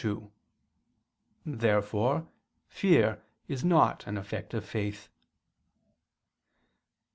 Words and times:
Therefore 1.45 2.25
fear 2.67 3.21
is 3.47 3.63
not 3.63 4.07
an 4.07 4.17
effect 4.17 4.55
of 4.55 4.65
faith. 4.65 5.09